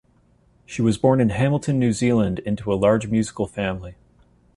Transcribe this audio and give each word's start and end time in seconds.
She 0.65 0.81
was 0.81 0.97
born 0.97 1.21
in 1.21 1.29
Hamilton, 1.29 1.77
New 1.77 1.93
Zealand 1.93 2.39
into 2.39 2.73
a 2.73 2.73
large 2.73 3.05
musical 3.09 3.45
family. 3.45 3.93